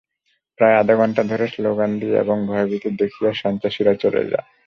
প্রায় 0.59 0.75
আধা 0.77 0.93
ঘণ্টা 0.95 1.21
ধরে 1.23 1.45
স্লোগান 1.47 1.91
দিয়ে 1.99 2.15
এবং 2.19 2.37
ভয়ভীতি 2.47 2.89
দেখিয়ে 3.01 3.31
সন্ত্রাসীরা 3.41 3.93
চলে 4.03 4.21
যায়। 4.31 4.47